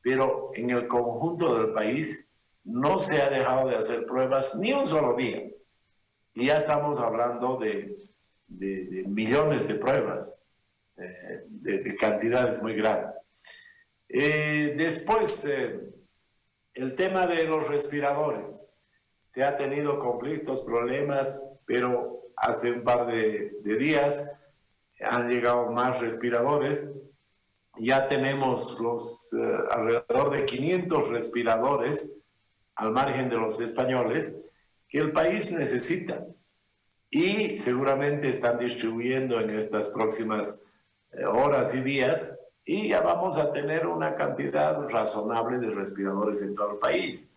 [0.01, 2.29] Pero en el conjunto del país
[2.63, 5.43] no se ha dejado de hacer pruebas ni un solo día.
[6.33, 7.97] Y ya estamos hablando de,
[8.47, 10.41] de, millones de pruebas,
[10.97, 13.15] eh, de, cantidades muy grandes.
[14.07, 15.45] Eh, después,
[16.73, 18.61] el tema de los respiradores.
[19.33, 24.31] Se ha tenido conflictos, problemas, pero hace un par de, días
[25.01, 26.91] han llegado más respiradores.
[27.77, 32.19] Ya tenemos los eh, alrededor de 500 respiradores
[32.75, 34.37] al margen de los españoles
[34.89, 36.25] que el país necesita
[37.09, 40.61] y seguramente están distribuyendo en estas próximas
[41.11, 46.55] eh, horas y días y ya vamos a tener una cantidad razonable de respiradores en
[46.55, 47.27] todo el país.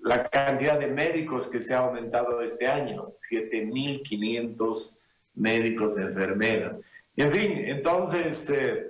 [0.00, 4.98] La cantidad de médicos que se ha aumentado este año, 7.500
[5.34, 6.76] médicos enfermeras.
[7.16, 8.86] En fin, entonces, eh,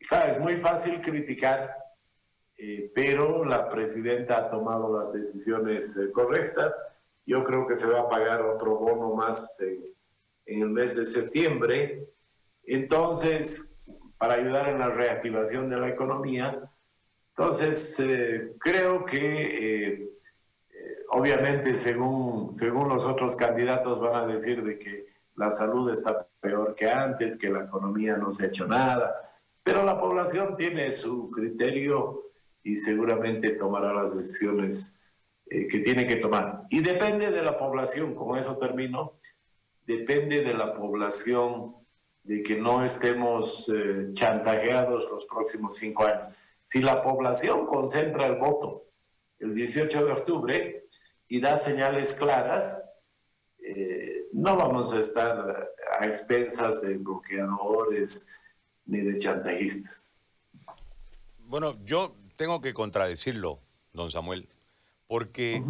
[0.00, 1.76] es muy fácil criticar,
[2.56, 6.82] eh, pero la presidenta ha tomado las decisiones eh, correctas.
[7.26, 12.08] Yo creo que se va a pagar otro bono más en el mes de septiembre.
[12.64, 13.67] Entonces,
[14.18, 16.70] para ayudar en la reactivación de la economía.
[17.30, 20.10] Entonces, eh, creo que eh,
[20.70, 25.06] eh, obviamente según, según los otros candidatos van a decir de que
[25.36, 29.14] la salud está peor que antes, que la economía no se ha hecho nada,
[29.62, 32.24] pero la población tiene su criterio
[32.64, 34.96] y seguramente tomará las decisiones
[35.46, 36.64] que tiene que tomar.
[36.68, 39.14] Y depende de la población, con eso termino,
[39.86, 41.77] depende de la población
[42.22, 46.34] de que no estemos eh, chantajeados los próximos cinco años.
[46.60, 48.84] Si la población concentra el voto
[49.38, 50.86] el 18 de octubre
[51.28, 52.84] y da señales claras,
[53.58, 58.28] eh, no vamos a estar a expensas de bloqueadores
[58.86, 60.10] ni de chantajistas.
[61.38, 63.60] Bueno, yo tengo que contradecirlo,
[63.92, 64.48] don Samuel,
[65.06, 65.62] porque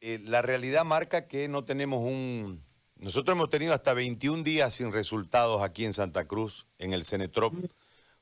[0.00, 2.62] eh, la realidad marca que no tenemos un
[2.98, 7.54] nosotros hemos tenido hasta 21 días sin resultados aquí en Santa Cruz, en el Cenetrop,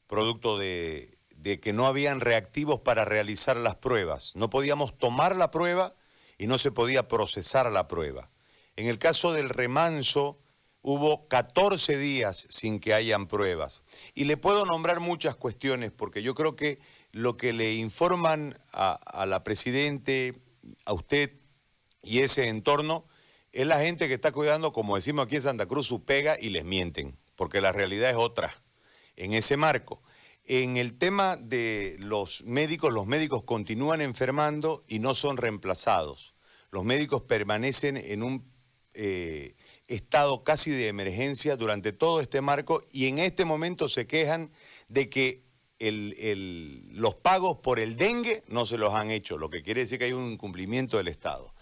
[0.09, 1.19] producto de,
[1.63, 4.33] que no habían reactivos para realizar las pruebas.
[4.35, 5.95] No podíamos tomar la prueba
[6.39, 8.31] y no se podía procesar la prueba.
[8.77, 10.41] En el caso del remanso,
[10.83, 13.83] hubo 14 días sin que hayan pruebas.
[14.15, 16.81] Y le puedo nombrar muchas cuestiones, porque yo creo que
[17.13, 20.43] lo que le informan a, a la Presidente,
[20.85, 21.31] a usted
[22.03, 23.07] y ese entorno,
[23.55, 26.49] es la gente que está cuidando, como decimos aquí en Santa Cruz, su pega y
[26.49, 28.61] les mienten, porque la realidad es otra.
[29.15, 30.03] En ese marco,
[30.45, 36.35] en el tema de los médicos, los médicos continúan enfermando y no son reemplazados.
[36.73, 38.45] Los médicos permanecen en un
[38.93, 39.55] eh,
[39.87, 44.51] estado casi de emergencia durante todo este marco y en este momento se quejan
[44.89, 45.45] de que
[45.79, 50.07] los pagos por el dengue no se los han hecho, lo que quiere decir que
[50.07, 51.54] hay un incumplimiento del Estado.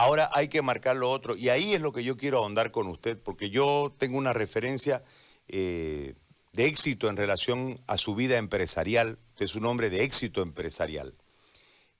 [0.00, 2.86] Ahora hay que marcar lo otro, y ahí es lo que yo quiero ahondar con
[2.86, 5.04] usted, porque yo tengo una referencia
[5.46, 6.14] eh,
[6.54, 11.18] de éxito en relación a su vida empresarial, usted es un hombre de éxito empresarial.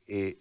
[0.08, 0.38] Eh,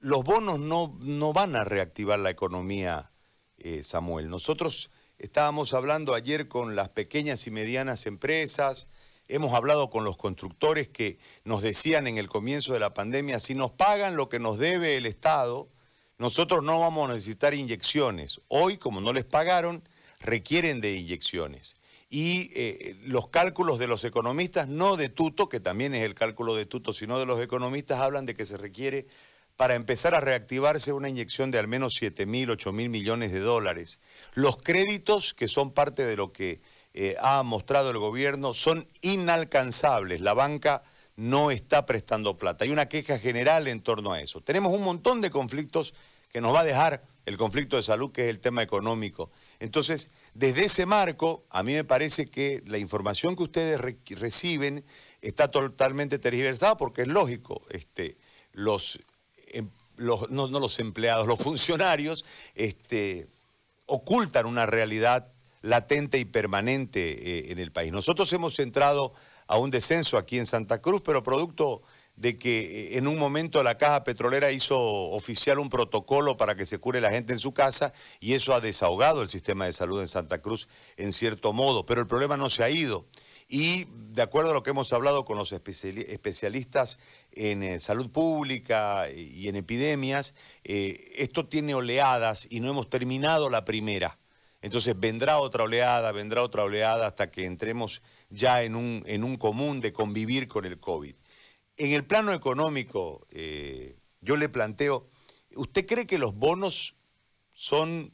[0.00, 3.10] los bonos no, no, van a reactivar la economía,
[3.58, 4.30] eh, Samuel.
[4.30, 8.88] Nosotros estábamos hablando ayer con las pequeñas y medianas empresas,
[9.28, 13.54] hemos hablado con los constructores que nos decían en el comienzo de la pandemia, si
[13.54, 15.68] nos pagan lo que nos debe el Estado,
[16.22, 18.40] nosotros no vamos a necesitar inyecciones.
[18.46, 19.82] Hoy, como no les pagaron,
[20.20, 21.74] requieren de inyecciones.
[22.08, 26.54] Y eh, los cálculos de los economistas, no de Tuto, que también es el cálculo
[26.54, 29.08] de Tuto, sino de los economistas, hablan de que se requiere
[29.56, 33.40] para empezar a reactivarse una inyección de al menos 7 mil, 8 mil millones de
[33.40, 33.98] dólares.
[34.34, 36.62] Los créditos, que son parte de lo que
[36.94, 40.20] eh, ha mostrado el gobierno, son inalcanzables.
[40.20, 40.84] La banca
[41.16, 42.64] no está prestando plata.
[42.64, 44.40] Hay una queja general en torno a eso.
[44.40, 45.94] Tenemos un montón de conflictos
[46.32, 49.30] que nos va a dejar el conflicto de salud, que es el tema económico.
[49.60, 54.84] Entonces, desde ese marco, a mí me parece que la información que ustedes reciben
[55.20, 58.16] está totalmente tergiversada porque es lógico, este,
[58.52, 58.98] los,
[59.48, 62.24] em, no, los empleados, los funcionarios
[62.54, 63.28] este,
[63.86, 67.92] ocultan una realidad latente y permanente eh, en el país.
[67.92, 69.12] Nosotros hemos entrado
[69.46, 71.82] a un descenso aquí en Santa Cruz, pero producto
[72.22, 76.66] de que eh, en un momento la caja petrolera hizo oficial un protocolo para que
[76.66, 80.00] se cure la gente en su casa y eso ha desahogado el sistema de salud
[80.00, 83.06] en Santa Cruz en cierto modo, pero el problema no se ha ido.
[83.48, 87.00] Y de acuerdo a lo que hemos hablado con los especialistas
[87.32, 93.50] en eh, salud pública y en epidemias, eh, esto tiene oleadas y no hemos terminado
[93.50, 94.20] la primera.
[94.60, 98.00] Entonces vendrá otra oleada, vendrá otra oleada hasta que entremos
[98.30, 101.16] ya en un, en un común de convivir con el COVID.
[101.76, 105.08] En el plano económico, eh, yo le planteo,
[105.56, 106.96] ¿usted cree que los bonos
[107.52, 108.12] son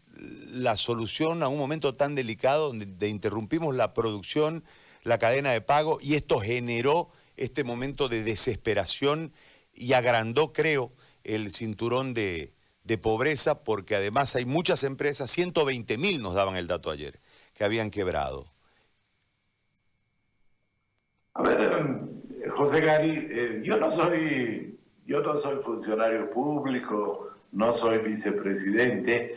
[0.50, 4.64] la solución a un momento tan delicado donde interrumpimos la producción,
[5.02, 9.32] la cadena de pago y esto generó este momento de desesperación
[9.72, 10.92] y agrandó, creo,
[11.22, 12.52] el cinturón de,
[12.82, 17.20] de pobreza porque además hay muchas empresas, 120 mil nos daban el dato ayer,
[17.54, 18.52] que habían quebrado.
[21.34, 22.18] A ver,
[22.59, 29.36] José Gary, eh, yo no soy, yo no soy funcionario público, no soy vicepresidente,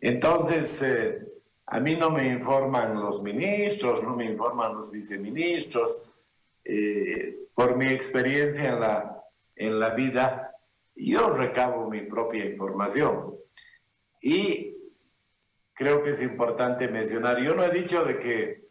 [0.00, 1.26] entonces eh,
[1.66, 6.04] a mí no me informan los ministros, no me informan los viceministros.
[6.64, 9.24] Eh, por mi experiencia en la,
[9.56, 10.54] en la vida,
[10.94, 13.34] yo recabo mi propia información.
[14.20, 14.76] Y
[15.74, 18.68] creo que es importante mencionar, yo no he dicho de que,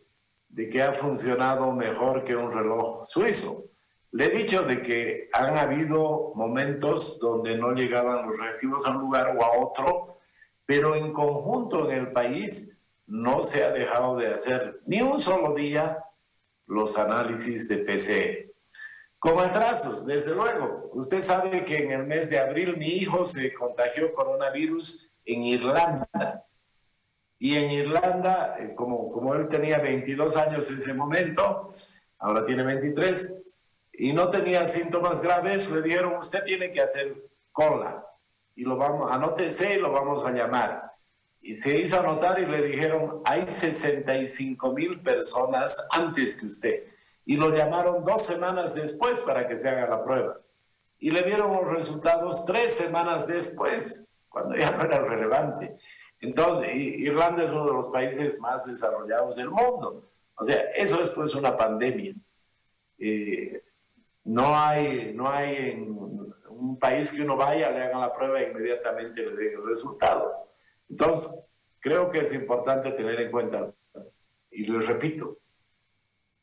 [0.48, 3.71] de que ha funcionado mejor que un reloj suizo.
[4.12, 9.02] Le he dicho de que han habido momentos donde no llegaban los reactivos a un
[9.02, 10.20] lugar o a otro,
[10.66, 15.54] pero en conjunto en el país no se ha dejado de hacer ni un solo
[15.54, 16.04] día
[16.68, 18.52] los análisis de PCE.
[19.18, 20.90] Con atrasos, desde luego.
[20.94, 26.46] Usted sabe que en el mes de abril mi hijo se contagió coronavirus en Irlanda.
[27.38, 31.72] Y en Irlanda, eh, como, como él tenía 22 años en ese momento,
[32.18, 33.41] ahora tiene 23,
[33.94, 38.06] y no tenía síntomas graves, le dijeron, usted tiene que hacer cola
[38.56, 40.92] y lo vamos, anótese y lo vamos a llamar.
[41.42, 46.84] Y se hizo anotar y le dijeron, hay 65 mil personas antes que usted.
[47.26, 50.40] Y lo llamaron dos semanas después para que se haga la prueba.
[51.00, 55.78] Y le dieron los resultados tres semanas después, cuando ya no era relevante.
[56.20, 60.12] Entonces, Irlanda es uno de los países más desarrollados del mundo.
[60.36, 62.14] O sea, eso es pues una pandemia.
[63.00, 63.64] Eh,
[64.24, 65.92] no hay, no hay en
[66.50, 70.50] un país que uno vaya, le hagan la prueba e inmediatamente le den el resultado.
[70.90, 71.40] Entonces,
[71.80, 73.74] creo que es importante tener en cuenta,
[74.52, 75.38] y lo repito,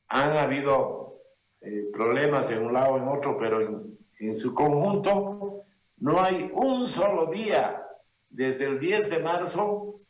[0.09, 1.23] han habido
[1.61, 5.65] eh, problemas en un lado o en otro, pero en, en su conjunto
[5.99, 7.85] no hay un solo día
[8.31, 10.01] desde el 10 de marzo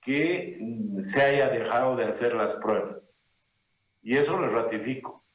[0.00, 0.58] que
[1.00, 3.08] se haya dejado de hacer las pruebas.
[4.02, 5.25] Y eso lo ratifico.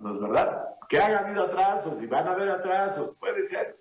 [0.00, 0.76] ¿No es verdad?
[0.88, 3.78] Que haya habido atrasos y van a haber atrasos, puede ser,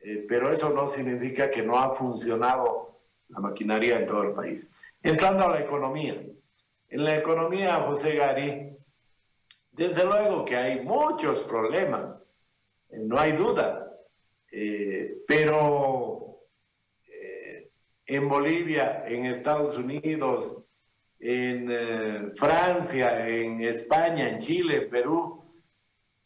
[0.00, 4.74] eh, pero eso no significa que no ha funcionado la maquinaria en todo el país.
[5.02, 6.22] Entrando a la economía.
[6.88, 8.76] En la economía, José Gari,
[9.70, 12.22] desde luego que hay muchos problemas,
[12.90, 13.90] eh, no hay duda,
[14.50, 16.22] eh, pero
[18.04, 20.62] en Bolivia, en Estados Unidos,
[21.24, 25.40] en eh, Francia, en España, en Chile, Perú,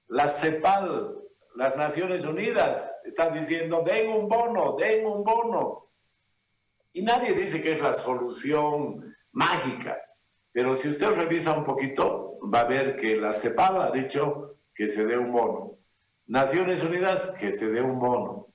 [0.09, 1.19] la CEPAL,
[1.55, 5.91] las Naciones Unidas, están diciendo, den un bono, den un bono.
[6.95, 10.01] Y nadie dice que es la solución mágica,
[10.51, 14.89] pero si usted revisa un poquito, va a ver que la CEPAL ha dicho que
[14.89, 15.77] se dé un bono.
[16.27, 18.47] Naciones Unidas, que se dé un bono.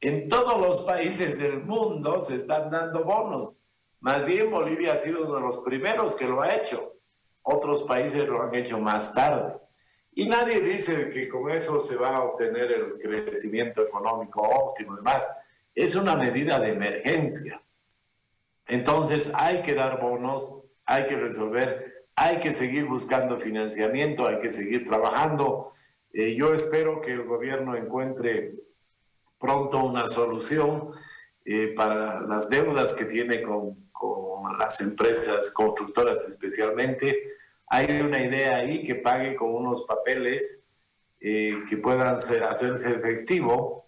[0.00, 3.56] En todos los países del mundo se están dando bonos.
[4.00, 6.94] Más bien Bolivia ha sido uno de los primeros que lo ha hecho.
[7.42, 9.54] Otros países lo han hecho más tarde.
[10.12, 14.96] Y nadie dice que con eso se va a obtener el crecimiento económico óptimo y
[14.96, 15.30] demás.
[15.74, 17.62] Es una medida de emergencia.
[18.66, 24.50] Entonces hay que dar bonos, hay que resolver, hay que seguir buscando financiamiento, hay que
[24.50, 25.72] seguir trabajando.
[26.12, 28.54] Eh, yo espero que el gobierno encuentre
[29.38, 30.90] pronto una solución
[31.44, 37.34] eh, para las deudas que tiene con, con las empresas constructoras especialmente.
[37.66, 40.64] Hay una idea ahí que pague con unos papeles
[41.20, 43.86] eh, que puedan hacerse efectivo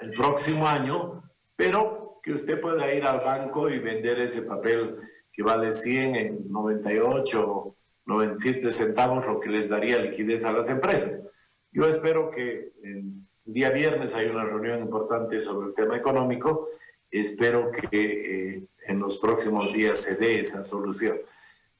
[0.00, 1.22] el próximo año,
[1.56, 4.96] pero que usted pueda ir al banco y vender ese papel
[5.32, 11.24] que vale 100 en 98 97 centavos, lo que les daría liquidez a las empresas.
[11.70, 13.12] Yo espero que el
[13.44, 16.68] día viernes hay una reunión importante sobre el tema económico.
[17.10, 21.18] Espero que eh, en los próximos días se dé esa solución.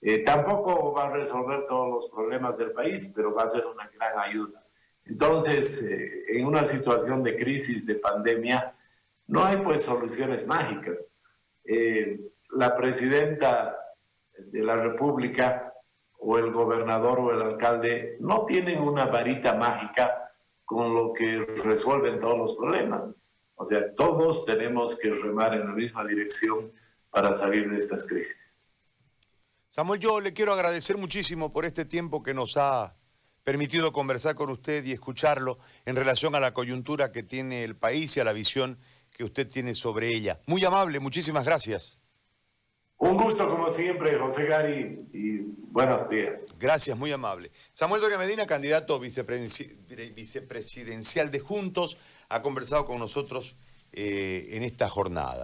[0.01, 3.89] Eh, tampoco va a resolver todos los problemas del país, pero va a ser una
[3.89, 4.65] gran ayuda.
[5.05, 8.75] Entonces, eh, en una situación de crisis, de pandemia,
[9.29, 11.09] no hay pues soluciones mágicas.
[11.65, 13.77] Eh, la presidenta
[14.37, 15.73] de la República
[16.19, 20.33] o el gobernador o el alcalde no tienen una varita mágica
[20.65, 23.03] con lo que resuelven todos los problemas.
[23.55, 26.73] O sea, todos tenemos que remar en la misma dirección
[27.13, 28.37] para salir de estas crisis.
[29.69, 32.97] Samuel, yo le quiero agradecer muchísimo por este tiempo que nos ha
[33.45, 38.17] permitido conversar con usted y escucharlo en relación a la coyuntura que tiene el país
[38.17, 38.79] y a la visión
[39.11, 40.41] que usted tiene sobre ella.
[40.47, 41.99] Muy amable, muchísimas gracias.
[42.97, 45.39] Un gusto como siempre, José Gary, y
[45.71, 46.47] buenos días.
[46.59, 47.51] Gracias, muy amable.
[47.75, 51.99] Samuel Doria Medina, candidato vicepresidencial de Juntos,
[52.29, 53.57] ha conversado con nosotros
[53.91, 55.41] eh, en esta jornada.